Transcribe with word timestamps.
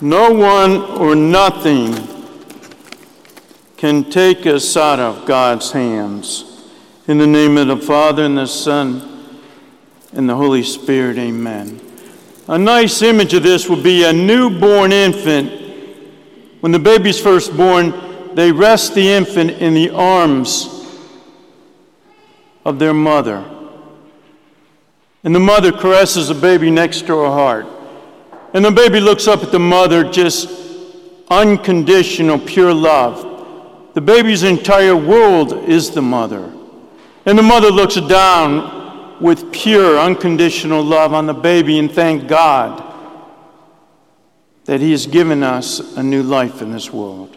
No 0.00 0.32
one 0.32 0.80
or 1.00 1.14
nothing 1.14 1.94
can 3.76 4.10
take 4.10 4.46
us 4.46 4.76
out 4.76 4.98
of 4.98 5.26
God's 5.26 5.70
hands. 5.72 6.50
In 7.06 7.18
the 7.18 7.26
name 7.26 7.58
of 7.58 7.68
the 7.68 7.76
Father, 7.76 8.24
and 8.24 8.36
the 8.36 8.46
Son, 8.46 9.38
and 10.12 10.28
the 10.28 10.34
Holy 10.34 10.62
Spirit, 10.62 11.18
amen. 11.18 11.80
A 12.48 12.58
nice 12.58 13.02
image 13.02 13.34
of 13.34 13.42
this 13.42 13.68
would 13.68 13.82
be 13.82 14.04
a 14.04 14.12
newborn 14.12 14.90
infant. 14.90 15.52
When 16.60 16.72
the 16.72 16.78
baby's 16.78 17.20
first 17.20 17.56
born, 17.56 18.34
they 18.34 18.50
rest 18.52 18.94
the 18.94 19.08
infant 19.08 19.50
in 19.50 19.74
the 19.74 19.90
arms 19.90 20.68
of 22.64 22.78
their 22.78 22.94
mother. 22.94 23.44
And 25.22 25.34
the 25.34 25.40
mother 25.40 25.72
caresses 25.72 26.28
the 26.28 26.34
baby 26.34 26.70
next 26.70 27.06
to 27.06 27.18
her 27.18 27.30
heart. 27.30 27.66
And 28.54 28.64
the 28.64 28.70
baby 28.70 29.00
looks 29.00 29.26
up 29.26 29.42
at 29.42 29.50
the 29.50 29.58
mother, 29.58 30.04
just 30.04 30.48
unconditional, 31.28 32.38
pure 32.38 32.72
love. 32.72 33.92
The 33.94 34.00
baby's 34.00 34.44
entire 34.44 34.96
world 34.96 35.52
is 35.68 35.90
the 35.90 36.02
mother. 36.02 36.52
And 37.26 37.36
the 37.36 37.42
mother 37.42 37.70
looks 37.70 37.96
down 37.96 39.20
with 39.20 39.52
pure, 39.52 39.98
unconditional 39.98 40.84
love 40.84 41.12
on 41.12 41.26
the 41.26 41.34
baby 41.34 41.80
and 41.80 41.90
thank 41.90 42.28
God 42.28 42.80
that 44.66 44.80
He 44.80 44.92
has 44.92 45.06
given 45.06 45.42
us 45.42 45.96
a 45.96 46.02
new 46.02 46.22
life 46.22 46.62
in 46.62 46.70
this 46.70 46.92
world. 46.92 47.36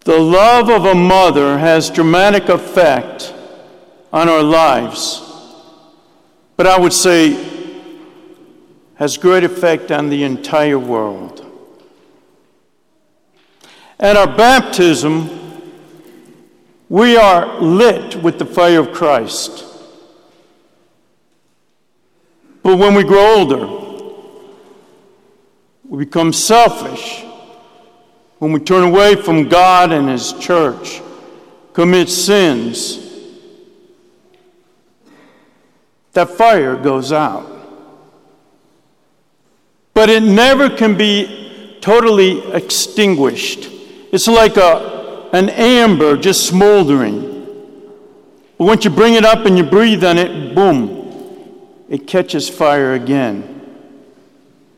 The 0.00 0.18
love 0.18 0.70
of 0.70 0.86
a 0.86 0.94
mother 0.94 1.58
has 1.58 1.90
dramatic 1.90 2.48
effect 2.48 3.34
on 4.12 4.28
our 4.28 4.42
lives, 4.42 5.22
but 6.56 6.66
I 6.66 6.78
would 6.78 6.92
say 6.92 7.53
has 9.04 9.18
great 9.18 9.44
effect 9.44 9.90
on 9.90 10.08
the 10.08 10.24
entire 10.24 10.78
world. 10.78 11.44
At 14.00 14.16
our 14.16 14.26
baptism, 14.26 15.60
we 16.88 17.14
are 17.14 17.60
lit 17.60 18.16
with 18.22 18.38
the 18.38 18.46
fire 18.46 18.80
of 18.80 18.92
Christ. 18.92 19.62
But 22.62 22.78
when 22.78 22.94
we 22.94 23.04
grow 23.04 23.40
older, 23.40 24.16
we 25.86 26.06
become 26.06 26.32
selfish. 26.32 27.26
When 28.38 28.52
we 28.52 28.60
turn 28.60 28.84
away 28.84 29.16
from 29.16 29.50
God 29.50 29.92
and 29.92 30.08
His 30.08 30.32
church, 30.32 31.02
commit 31.74 32.08
sins, 32.08 32.98
that 36.14 36.30
fire 36.30 36.74
goes 36.76 37.12
out. 37.12 37.53
But 39.94 40.10
it 40.10 40.22
never 40.24 40.68
can 40.68 40.96
be 40.96 41.78
totally 41.80 42.40
extinguished. 42.52 43.70
It's 44.12 44.26
like 44.26 44.56
a, 44.56 45.30
an 45.32 45.48
amber 45.50 46.16
just 46.16 46.46
smoldering. 46.46 47.30
But 48.58 48.64
once 48.64 48.84
you 48.84 48.90
bring 48.90 49.14
it 49.14 49.24
up 49.24 49.46
and 49.46 49.56
you 49.56 49.64
breathe 49.64 50.04
on 50.04 50.18
it, 50.18 50.54
boom, 50.54 51.84
it 51.88 52.06
catches 52.06 52.48
fire 52.48 52.94
again. 52.94 53.50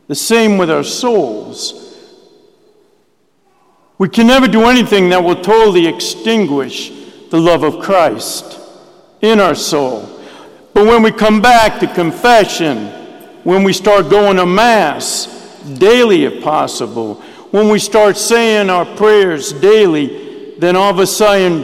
The 0.07 0.15
same 0.15 0.57
with 0.57 0.69
our 0.69 0.83
souls. 0.83 1.83
We 3.97 4.09
can 4.09 4.27
never 4.27 4.47
do 4.47 4.65
anything 4.65 5.09
that 5.09 5.23
will 5.23 5.41
totally 5.41 5.87
extinguish 5.87 6.91
the 7.29 7.39
love 7.39 7.63
of 7.63 7.79
Christ 7.79 8.59
in 9.21 9.39
our 9.39 9.55
soul. 9.55 10.07
But 10.73 10.85
when 10.85 11.01
we 11.01 11.11
come 11.11 11.41
back 11.41 11.79
to 11.79 11.87
confession, 11.87 12.93
when 13.47 13.63
we 13.63 13.71
start 13.71 14.09
going 14.09 14.35
to 14.35 14.45
Mass 14.45 15.25
daily 15.77 16.25
if 16.25 16.43
possible, 16.43 17.15
when 17.51 17.69
we 17.69 17.79
start 17.79 18.17
saying 18.17 18.69
our 18.69 18.83
prayers 18.97 19.53
daily, 19.53 20.53
then 20.59 20.75
all 20.75 20.89
of 20.89 20.99
a 20.99 21.07
sudden, 21.07 21.63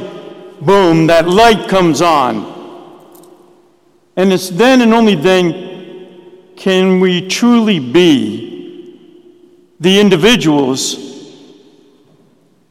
boom, 0.62 1.08
that 1.08 1.28
light 1.28 1.68
comes 1.68 2.02
on. 2.02 2.54
And 4.16 4.32
it's 4.32 4.48
then 4.48 4.82
and 4.82 4.94
only 4.94 5.16
then 5.16 6.54
can 6.56 7.02
we 7.02 7.28
truly 7.28 7.80
be 7.80 8.98
the 9.78 10.00
individuals 10.00 10.96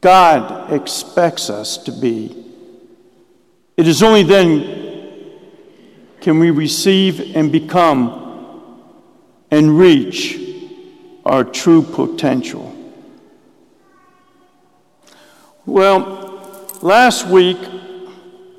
God 0.01 0.73
expects 0.73 1.51
us 1.51 1.77
to 1.83 1.91
be. 1.91 2.45
It 3.77 3.87
is 3.87 4.01
only 4.01 4.23
then 4.23 5.29
can 6.19 6.39
we 6.39 6.49
receive 6.49 7.35
and 7.35 7.51
become 7.51 8.22
and 9.53 9.77
reach 9.77 10.39
our 11.23 11.43
true 11.43 11.83
potential. 11.83 12.75
Well, 15.67 16.71
last 16.81 17.27
week, 17.27 17.59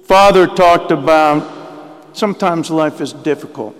Father 0.04 0.46
talked 0.46 0.92
about 0.92 2.16
sometimes 2.16 2.70
life 2.70 3.00
is 3.00 3.12
difficult. 3.12 3.74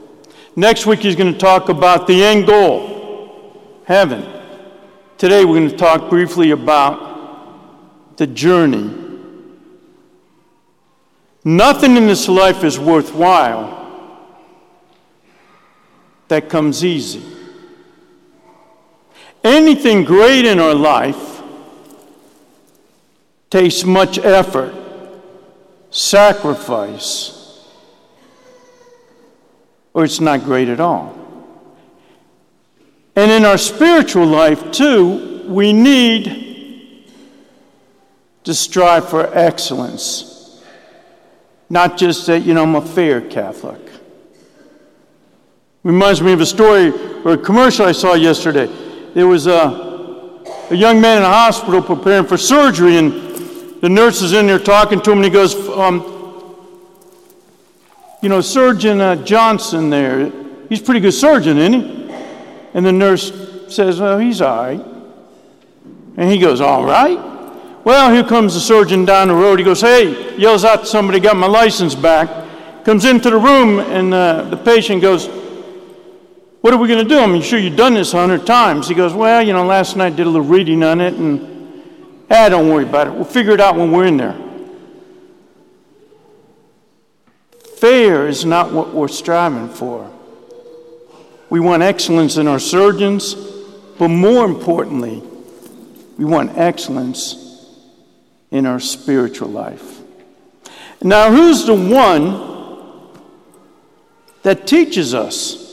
Next 0.57 0.87
week, 0.87 1.01
he's 1.01 1.15
going 1.15 1.33
to 1.33 1.39
talk 1.39 1.69
about 1.69 2.09
the 2.09 2.25
end 2.25 2.49
goal 2.49 3.63
heaven. 3.87 4.27
Today, 5.17 5.45
we're 5.45 5.61
going 5.61 5.71
to 5.71 5.77
talk 5.77 6.11
briefly 6.11 6.51
about 6.51 8.17
the 8.17 8.27
journey. 8.27 8.91
Nothing 11.45 11.97
in 11.97 12.09
this 12.09 12.29
life 12.29 12.65
is 12.65 12.77
worthwhile 12.77 13.84
that 16.29 16.49
comes 16.49 16.85
easy. 16.85 17.23
Anything 19.43 20.05
great 20.05 20.47
in 20.47 20.59
our 20.59 20.75
life 20.75 21.43
takes 23.51 23.85
much 23.85 24.19
effort, 24.19 24.75
sacrifice, 25.91 27.65
or 29.93 30.05
it's 30.05 30.21
not 30.21 30.43
great 30.43 30.69
at 30.69 30.81
all. 30.81 31.17
And 33.15 33.31
in 33.31 33.45
our 33.45 33.59
spiritual 33.59 34.27
life, 34.27 34.73
too, 34.73 35.45
we 35.47 35.73
need 35.73 37.07
to 38.43 38.55
strive 38.55 39.09
for 39.09 39.31
excellence. 39.37 40.63
Not 41.71 41.97
just 41.97 42.27
that, 42.27 42.41
you 42.41 42.55
know, 42.55 42.65
I'm 42.65 42.75
a 42.75 42.83
fair 42.83 43.21
Catholic. 43.21 43.81
Reminds 45.85 46.23
me 46.23 46.33
of 46.33 46.41
a 46.41 46.47
story 46.47 46.89
or 47.25 47.33
a 47.35 47.39
commercial 47.39 47.85
I 47.85 47.93
saw 47.93 48.15
yesterday. 48.15 48.67
There 49.13 49.27
was 49.27 49.47
a, 49.47 50.43
a 50.71 50.75
young 50.75 50.99
man 50.99 51.19
in 51.19 51.25
a 51.25 51.29
hospital 51.29 51.83
preparing 51.83 52.27
for 52.27 52.39
surgery, 52.39 52.97
and 52.97 53.13
the 53.83 53.91
nurse 53.91 54.23
is 54.23 54.33
in 54.33 54.47
there 54.47 54.59
talking 54.59 55.03
to 55.03 55.13
him, 55.13 55.19
and 55.19 55.27
he 55.27 55.31
goes, 55.31 55.55
um, 55.69 56.57
You 58.23 58.31
know, 58.31 58.41
Surgeon 58.41 59.03
uh, 59.03 59.17
Johnson 59.17 59.91
there, 59.91 60.33
he's 60.71 60.81
pretty 60.81 61.01
good 61.01 61.13
surgeon, 61.13 61.59
isn't 61.59 61.75
he? 61.75 62.15
And 62.73 62.87
the 62.87 62.93
nurse 62.93 63.31
says, 63.69 64.01
Well, 64.01 64.19
he's 64.19 64.41
all 64.41 64.57
right. 64.57 64.81
And 66.17 66.31
he 66.31 66.39
goes, 66.39 66.63
All 66.63 66.87
right. 66.87 67.19
Well, 67.85 68.11
here 68.11 68.25
comes 68.25 68.55
the 68.55 68.61
surgeon 68.61 69.05
down 69.05 69.29
the 69.29 69.35
road. 69.35 69.59
He 69.59 69.65
goes, 69.67 69.83
Hey, 69.83 70.35
yells 70.39 70.65
out 70.65 70.81
to 70.81 70.87
somebody, 70.87 71.21
got 71.21 71.37
my 71.37 71.47
license 71.47 71.95
back. 71.95 72.85
Comes 72.87 73.05
into 73.05 73.29
the 73.29 73.37
room, 73.37 73.81
and 73.81 74.15
uh, 74.15 74.45
the 74.45 74.57
patient 74.57 75.03
goes, 75.03 75.29
What 76.65 76.73
are 76.73 76.79
we 76.79 76.89
going 76.89 77.07
to 77.07 77.15
do? 77.15 77.19
I'm 77.19 77.43
sure 77.43 77.59
you've 77.59 77.77
done 77.77 77.93
this 77.93 78.15
a 78.15 78.17
hundred 78.19 78.47
times. 78.47 78.89
He 78.89 78.95
goes, 78.95 79.13
Well, 79.13 79.43
you 79.43 79.53
know, 79.53 79.67
last 79.67 79.99
night 79.99 80.15
I 80.15 80.17
did 80.17 80.27
a 80.27 80.31
little 80.31 80.47
reading 80.47 80.83
on 80.83 80.99
it, 81.03 81.13
and 81.13 82.25
Ah, 82.31 82.49
don't 82.49 82.71
worry 82.71 82.85
about 82.85 83.07
it. 83.07 83.13
We'll 83.13 83.27
figure 83.27 83.53
it 83.53 83.61
out 83.61 83.77
when 83.77 83.93
we're 83.93 84.07
in 84.07 84.17
there. 84.17 84.35
Fair 87.77 88.27
is 88.27 88.47
not 88.47 88.73
what 88.73 88.95
we're 88.95 89.09
striving 89.09 89.69
for. 89.69 90.11
We 91.51 91.61
want 91.61 91.83
excellence 91.83 92.39
in 92.39 92.49
our 92.49 92.59
surgeons, 92.59 93.35
but 93.99 94.09
more 94.09 94.47
importantly, 94.47 95.23
we 96.17 96.25
want 96.25 96.57
excellence 96.57 97.69
in 98.51 98.65
our 98.65 98.81
spiritual 98.81 99.51
life. 99.51 100.01
Now, 101.03 101.31
who's 101.31 101.67
the 101.67 101.75
one 101.75 103.11
that 104.45 104.67
teaches 104.67 105.13
us? 105.13 105.64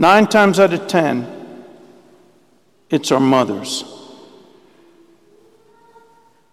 Nine 0.00 0.28
times 0.28 0.58
out 0.58 0.72
of 0.72 0.86
ten, 0.86 1.30
it's 2.88 3.12
our 3.12 3.20
mothers. 3.20 3.84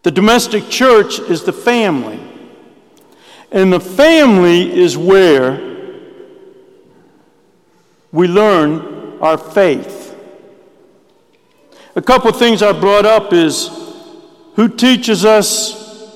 The 0.03 0.11
domestic 0.11 0.67
church 0.67 1.17
is 1.19 1.45
the 1.45 1.53
family. 1.53 2.19
And 3.49 3.71
the 3.71 3.79
family 3.79 4.77
is 4.77 4.97
where 4.97 5.61
we 8.11 8.27
learn 8.27 9.17
our 9.21 9.37
faith. 9.37 10.13
A 11.95 12.01
couple 12.01 12.29
things 12.33 12.61
I 12.61 12.77
brought 12.77 13.05
up 13.05 13.31
is 13.31 13.69
who 14.55 14.67
teaches 14.67 15.23
us 15.23 16.11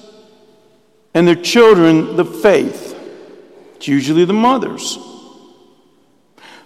and 1.14 1.26
their 1.26 1.36
children 1.36 2.18
the 2.18 2.26
faith? 2.26 2.94
It's 3.78 3.88
usually 3.88 4.26
the 4.26 4.34
mothers. 4.34 4.98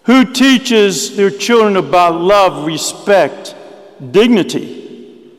Who 0.06 0.32
teaches 0.32 1.16
their 1.16 1.32
children 1.32 1.78
about 1.78 2.22
love, 2.22 2.66
respect, 2.66 3.56
dignity? 4.12 5.32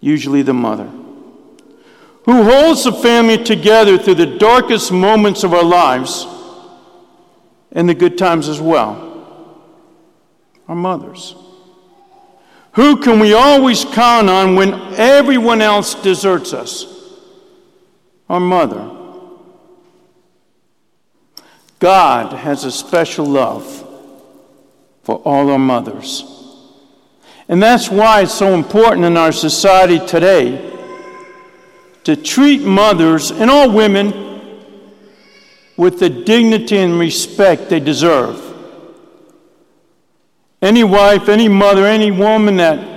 Usually 0.00 0.42
the 0.42 0.52
mother. 0.52 0.90
Who 2.26 2.42
holds 2.42 2.84
the 2.84 2.92
family 2.92 3.42
together 3.42 3.96
through 3.96 4.16
the 4.16 4.38
darkest 4.38 4.92
moments 4.92 5.44
of 5.44 5.54
our 5.54 5.62
lives 5.62 6.26
and 7.72 7.88
the 7.88 7.94
good 7.94 8.18
times 8.18 8.48
as 8.48 8.60
well? 8.60 9.00
Our 10.68 10.74
mothers. 10.74 11.34
Who 12.72 12.98
can 12.98 13.18
we 13.18 13.32
always 13.32 13.84
count 13.84 14.28
on 14.28 14.56
when 14.56 14.74
everyone 14.94 15.62
else 15.62 15.94
deserts 15.94 16.52
us? 16.52 16.86
Our 18.28 18.40
mother. 18.40 18.93
God 21.78 22.32
has 22.32 22.64
a 22.64 22.72
special 22.72 23.26
love 23.26 23.64
for 25.02 25.16
all 25.16 25.50
our 25.50 25.58
mothers. 25.58 26.24
And 27.48 27.62
that's 27.62 27.90
why 27.90 28.22
it's 28.22 28.34
so 28.34 28.54
important 28.54 29.04
in 29.04 29.16
our 29.16 29.32
society 29.32 30.04
today 30.06 30.72
to 32.04 32.16
treat 32.16 32.62
mothers 32.62 33.30
and 33.30 33.50
all 33.50 33.70
women 33.70 34.22
with 35.76 35.98
the 35.98 36.08
dignity 36.08 36.78
and 36.78 36.98
respect 36.98 37.68
they 37.68 37.80
deserve. 37.80 38.40
Any 40.62 40.84
wife, 40.84 41.28
any 41.28 41.48
mother, 41.48 41.84
any 41.84 42.10
woman 42.10 42.56
that 42.56 42.94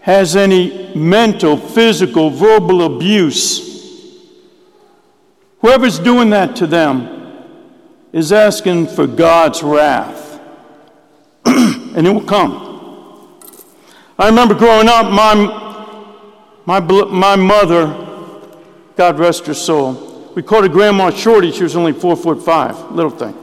has 0.00 0.36
any 0.36 0.94
mental, 0.94 1.56
physical, 1.56 2.30
verbal 2.30 2.82
abuse, 2.96 3.70
whoever's 5.60 5.98
doing 5.98 6.30
that 6.30 6.54
to 6.56 6.66
them, 6.66 7.21
is 8.12 8.32
asking 8.32 8.88
for 8.88 9.06
God's 9.06 9.62
wrath. 9.62 10.40
and 11.44 12.06
it 12.06 12.10
will 12.10 12.24
come. 12.24 12.70
I 14.18 14.28
remember 14.28 14.54
growing 14.54 14.88
up, 14.88 15.10
my, 15.10 15.34
my, 16.66 16.80
my 16.80 17.36
mother, 17.36 17.86
God 18.96 19.18
rest 19.18 19.46
her 19.46 19.54
soul, 19.54 20.30
we 20.34 20.42
called 20.42 20.64
her 20.64 20.70
Grandma 20.70 21.10
Shorty. 21.10 21.52
She 21.52 21.62
was 21.62 21.76
only 21.76 21.92
four 21.92 22.16
foot 22.16 22.42
five, 22.42 22.92
little 22.92 23.10
thing. 23.10 23.36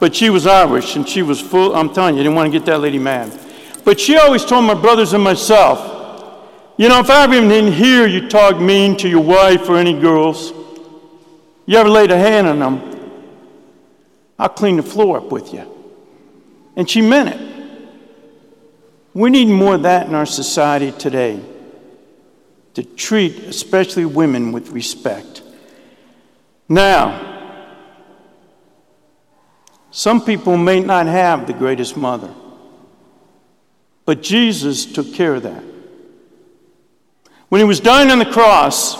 But 0.00 0.16
she 0.16 0.30
was 0.30 0.46
Irish 0.46 0.96
and 0.96 1.08
she 1.08 1.22
was 1.22 1.40
full. 1.40 1.74
I'm 1.74 1.92
telling 1.92 2.14
you, 2.14 2.20
I 2.20 2.24
didn't 2.24 2.36
want 2.36 2.52
to 2.52 2.58
get 2.58 2.66
that 2.66 2.80
lady 2.80 2.98
mad. 2.98 3.38
But 3.84 4.00
she 4.00 4.16
always 4.16 4.44
told 4.44 4.64
my 4.64 4.74
brothers 4.74 5.12
and 5.12 5.22
myself, 5.22 5.92
you 6.76 6.88
know, 6.88 6.98
if 6.98 7.08
I 7.08 7.24
ever 7.24 7.34
even 7.34 7.72
hear 7.72 8.06
you 8.06 8.28
talk 8.28 8.58
mean 8.58 8.96
to 8.96 9.08
your 9.08 9.22
wife 9.22 9.68
or 9.68 9.76
any 9.76 9.98
girls, 9.98 10.52
you 11.66 11.78
ever 11.78 11.88
laid 11.88 12.10
a 12.10 12.18
hand 12.18 12.48
on 12.48 12.58
them, 12.58 12.93
I'll 14.38 14.48
clean 14.48 14.76
the 14.76 14.82
floor 14.82 15.18
up 15.18 15.30
with 15.30 15.52
you. 15.52 15.70
And 16.76 16.88
she 16.88 17.00
meant 17.00 17.28
it. 17.28 17.54
We 19.14 19.30
need 19.30 19.46
more 19.46 19.76
of 19.76 19.82
that 19.82 20.08
in 20.08 20.14
our 20.14 20.26
society 20.26 20.90
today 20.90 21.40
to 22.74 22.82
treat 22.82 23.38
especially 23.44 24.04
women 24.04 24.50
with 24.50 24.70
respect. 24.70 25.42
Now, 26.68 27.32
some 29.92 30.24
people 30.24 30.56
may 30.56 30.80
not 30.80 31.06
have 31.06 31.46
the 31.46 31.52
greatest 31.52 31.96
mother, 31.96 32.34
but 34.04 34.20
Jesus 34.20 34.84
took 34.84 35.14
care 35.14 35.36
of 35.36 35.44
that. 35.44 35.62
When 37.48 37.60
he 37.60 37.64
was 37.64 37.78
dying 37.78 38.10
on 38.10 38.18
the 38.18 38.26
cross, 38.26 38.96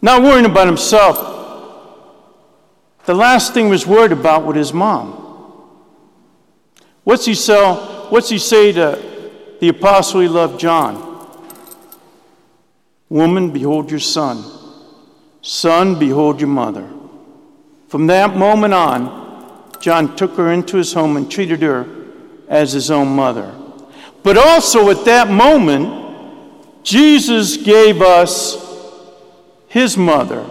not 0.00 0.22
worrying 0.22 0.46
about 0.46 0.68
himself, 0.68 1.31
the 3.04 3.14
last 3.14 3.52
thing 3.52 3.66
he 3.66 3.70
was 3.70 3.86
worried 3.86 4.12
about 4.12 4.44
was 4.44 4.56
his 4.56 4.72
mom. 4.72 5.18
What's 7.04 7.24
he, 7.24 7.34
sell, 7.34 8.06
what's 8.10 8.28
he 8.28 8.38
say 8.38 8.70
to 8.72 9.30
the 9.60 9.68
apostle 9.68 10.20
he 10.20 10.28
loved, 10.28 10.60
John? 10.60 11.10
Woman, 13.08 13.50
behold 13.50 13.90
your 13.90 14.00
son. 14.00 14.44
Son, 15.40 15.98
behold 15.98 16.40
your 16.40 16.48
mother. 16.48 16.88
From 17.88 18.06
that 18.06 18.36
moment 18.36 18.72
on, 18.72 19.70
John 19.80 20.14
took 20.14 20.36
her 20.36 20.52
into 20.52 20.76
his 20.76 20.92
home 20.92 21.16
and 21.16 21.30
treated 21.30 21.60
her 21.62 21.86
as 22.48 22.72
his 22.72 22.90
own 22.90 23.08
mother. 23.08 23.52
But 24.22 24.38
also 24.38 24.90
at 24.90 25.04
that 25.06 25.28
moment, 25.28 26.84
Jesus 26.84 27.56
gave 27.56 28.00
us 28.00 28.56
his 29.66 29.96
mother, 29.96 30.46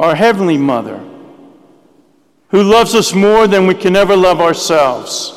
our 0.00 0.16
heavenly 0.16 0.58
mother 0.58 1.00
who 2.54 2.62
loves 2.62 2.94
us 2.94 3.12
more 3.12 3.48
than 3.48 3.66
we 3.66 3.74
can 3.74 3.96
ever 3.96 4.14
love 4.14 4.40
ourselves, 4.40 5.32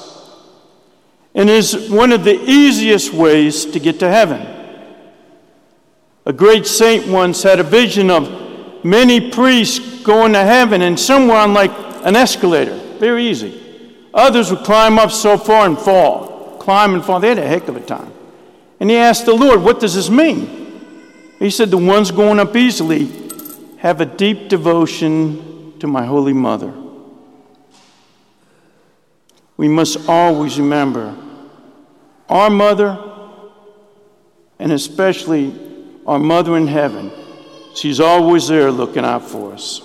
and 1.33 1.49
is 1.49 1.89
one 1.89 2.11
of 2.11 2.23
the 2.23 2.39
easiest 2.47 3.11
ways 3.11 3.65
to 3.65 3.79
get 3.79 3.97
to 3.97 4.07
heaven. 4.07 4.45
A 6.27 6.31
great 6.31 6.67
saint 6.67 7.07
once 7.07 7.41
had 7.41 7.59
a 7.59 7.63
vision 7.63 8.11
of 8.11 8.85
many 8.85 9.31
priests 9.31 10.03
going 10.03 10.33
to 10.33 10.43
heaven, 10.43 10.83
and 10.83 10.99
some 10.99 11.27
were 11.27 11.33
on 11.33 11.55
like 11.55 11.71
an 12.05 12.15
escalator, 12.15 12.75
very 12.99 13.25
easy. 13.25 13.95
Others 14.13 14.51
would 14.51 14.63
climb 14.63 14.99
up 14.99 15.09
so 15.09 15.39
far 15.39 15.65
and 15.65 15.75
fall, 15.75 16.59
climb 16.59 16.93
and 16.93 17.03
fall. 17.03 17.19
They 17.19 17.29
had 17.29 17.39
a 17.39 17.47
heck 17.47 17.67
of 17.67 17.77
a 17.77 17.81
time. 17.81 18.13
And 18.79 18.91
he 18.91 18.95
asked 18.95 19.25
the 19.25 19.33
Lord, 19.33 19.63
What 19.63 19.79
does 19.79 19.95
this 19.95 20.11
mean? 20.11 20.83
He 21.39 21.49
said, 21.49 21.71
The 21.71 21.77
ones 21.79 22.11
going 22.11 22.39
up 22.39 22.55
easily 22.55 23.09
have 23.79 24.01
a 24.01 24.05
deep 24.05 24.49
devotion 24.49 25.79
to 25.79 25.87
my 25.87 26.05
Holy 26.05 26.33
Mother 26.33 26.83
we 29.57 29.67
must 29.67 30.07
always 30.07 30.59
remember 30.59 31.15
our 32.29 32.49
mother, 32.49 32.97
and 34.59 34.71
especially 34.71 35.53
our 36.05 36.19
mother 36.19 36.55
in 36.57 36.67
heaven. 36.67 37.11
She's 37.73 37.99
always 37.99 38.47
there 38.47 38.71
looking 38.71 39.03
out 39.03 39.27
for 39.27 39.53
us. 39.53 39.81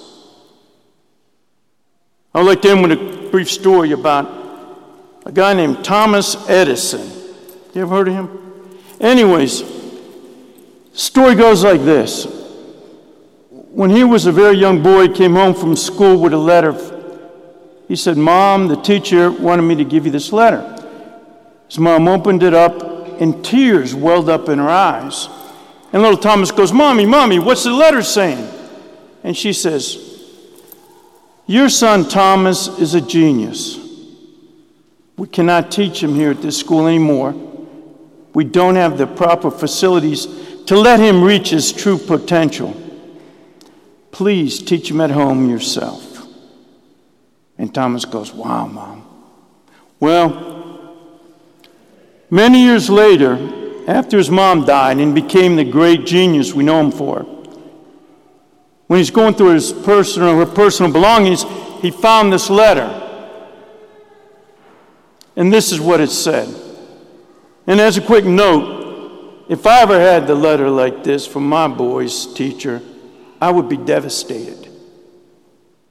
I'd 2.35 2.47
like 2.47 2.63
to 2.63 2.71
end 2.71 2.83
with 2.83 2.93
a 2.93 3.29
brief 3.31 3.51
story 3.51 3.93
about 3.93 4.41
a 5.25 5.33
guy 5.33 5.55
named 5.55 5.85
Thomas 5.85 6.49
Edison. 6.49 7.09
You 7.75 7.83
ever 7.83 7.95
heard 7.95 8.09
of 8.09 8.15
him? 8.15 8.79
Anyways, 9.01 9.63
story 10.93 11.35
goes 11.35 11.63
like 11.65 11.83
this. 11.83 12.27
When 13.51 13.91
he 13.91 14.05
was 14.05 14.27
a 14.27 14.33
very 14.33 14.57
young 14.57 14.83
boy, 14.83 15.09
he 15.09 15.15
came 15.15 15.35
home 15.35 15.55
from 15.55 15.77
school 15.77 16.19
with 16.19 16.33
a 16.33 16.39
letter 16.39 16.73
he 17.93 17.97
said, 17.97 18.17
Mom, 18.17 18.69
the 18.69 18.77
teacher 18.77 19.31
wanted 19.31 19.65
me 19.65 19.75
to 19.75 19.85
give 19.85 20.07
you 20.07 20.11
this 20.11 20.33
letter. 20.33 20.63
His 21.69 21.79
mom 21.79 22.09
opened 22.09 22.43
it 22.43 22.55
up, 22.55 23.21
and 23.21 23.45
tears 23.45 23.95
welled 23.95 24.31
up 24.31 24.49
in 24.49 24.59
her 24.59 24.71
eyes. 24.71 25.29
And 25.93 26.01
little 26.01 26.17
Thomas 26.17 26.51
goes, 26.51 26.73
Mommy, 26.73 27.05
Mommy, 27.05 27.39
what's 27.39 27.65
the 27.65 27.71
letter 27.71 28.01
saying? 28.03 28.49
And 29.23 29.37
she 29.37 29.53
says, 29.53 30.25
Your 31.45 31.69
son 31.69 32.09
Thomas 32.09 32.67
is 32.79 32.95
a 32.95 33.01
genius. 33.03 33.79
We 35.19 35.29
cannot 35.29 35.71
teach 35.71 36.03
him 36.03 36.15
here 36.15 36.31
at 36.31 36.41
this 36.41 36.57
school 36.57 36.87
anymore. 36.87 37.35
We 38.33 38.45
don't 38.45 38.77
have 38.77 38.97
the 38.97 39.07
proper 39.07 39.51
facilities 39.51 40.25
to 40.65 40.79
let 40.79 40.99
him 40.99 41.23
reach 41.23 41.51
his 41.51 41.71
true 41.73 41.99
potential. 41.99 42.75
Please 44.13 44.63
teach 44.63 44.91
him 44.91 45.03
at 45.03 45.11
home 45.11 45.51
yourself. 45.51 46.12
And 47.63 47.73
Thomas 47.73 48.05
goes, 48.05 48.33
Wow, 48.33 48.67
Mom. 48.67 49.07
Well, 50.01 50.97
many 52.29 52.65
years 52.65 52.91
later, 52.91 53.39
after 53.87 54.19
his 54.19 54.29
mom 54.29 54.65
died 54.65 54.99
and 54.99 55.15
became 55.15 55.55
the 55.55 55.65
great 55.65 56.05
genius 56.05 56.53
we 56.53 56.65
know 56.65 56.81
him 56.81 56.91
for, 56.91 57.21
when 58.89 58.99
he's 58.99 59.13
going 59.13 59.35
through 59.35 59.55
his 59.55 59.73
personal, 59.73 60.37
her 60.39 60.45
personal 60.45 60.91
belongings, 60.91 61.45
he 61.81 61.93
found 61.93 62.33
this 62.33 62.51
letter. 62.51 62.99
And 65.37 65.53
this 65.53 65.71
is 65.71 65.81
what 65.81 66.01
it 66.01 66.11
said. 66.11 66.53
And 67.69 67.81
as 67.81 67.97
a 67.97 68.01
quick 68.01 68.25
note, 68.25 69.45
if 69.49 69.69
I 69.69 69.83
ever 69.83 70.01
had 70.01 70.27
the 70.27 70.35
letter 70.35 70.69
like 70.69 71.05
this 71.05 71.29
from 71.29 71.49
my 71.49 71.69
boy's 71.69 72.27
teacher, 72.35 72.83
I 73.41 73.53
would 73.53 73.69
be 73.69 73.77
devastated. 73.77 74.62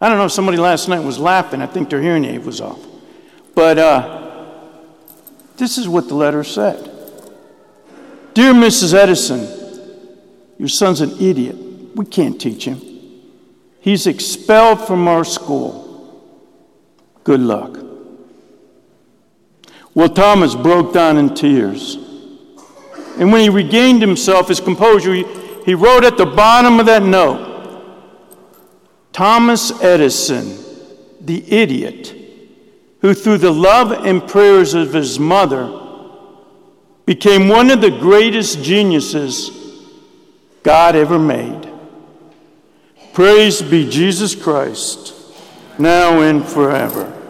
I 0.02 0.10
don't 0.10 0.18
know 0.18 0.26
if 0.26 0.32
somebody 0.32 0.58
last 0.58 0.90
night 0.90 1.00
was 1.00 1.20
laughing. 1.20 1.62
I 1.62 1.68
think 1.68 1.92
their 1.92 2.02
hearing 2.02 2.26
aid 2.26 2.44
was 2.44 2.60
off. 2.60 2.84
But 3.54 3.78
uh, 3.78 4.48
this 5.58 5.78
is 5.78 5.88
what 5.88 6.08
the 6.08 6.16
letter 6.16 6.44
said 6.44 6.90
Dear 8.34 8.54
Mrs. 8.54 8.96
Edison, 8.96 9.48
your 10.58 10.70
son's 10.70 11.02
an 11.02 11.12
idiot. 11.22 11.56
We 11.96 12.06
can't 12.06 12.42
teach 12.42 12.66
him. 12.66 12.82
He's 13.80 14.08
expelled 14.08 14.88
from 14.88 15.08
our 15.08 15.24
school. 15.24 15.88
Good 17.24 17.42
luck. 17.42 17.78
Well, 19.94 20.10
Thomas 20.10 20.56
broke 20.56 20.94
down 20.94 21.18
in 21.18 21.36
tears. 21.36 21.98
And 23.20 23.32
when 23.32 23.42
he 23.42 23.50
regained 23.50 24.02
himself, 24.02 24.48
his 24.48 24.60
composure, 24.60 25.14
he, 25.14 25.26
he 25.66 25.76
wrote 25.76 26.06
at 26.06 26.18
the 26.18 26.26
bottom 26.26 26.80
of 26.80 26.86
that 26.86 27.04
note 27.04 27.51
Thomas 29.14 29.72
Edison 29.82 30.62
the 31.22 31.52
idiot, 31.52 32.16
who 33.02 33.14
through 33.14 33.38
the 33.38 33.52
love 33.52 34.06
and 34.06 34.28
prayers 34.28 34.74
of 34.74 34.94
his 34.94 35.20
mother 35.20 35.80
became 37.06 37.48
one 37.48 37.70
of 37.70 37.82
the 37.82 37.92
greatest 37.92 38.64
geniuses 38.64 39.52
God 40.64 40.96
ever 40.96 41.20
made. 41.20 41.70
Praise 43.14 43.62
be 43.62 43.90
Jesus 43.90 44.36
Christ, 44.36 45.14
now 45.78 46.22
and 46.22 46.46
forever. 46.46 47.21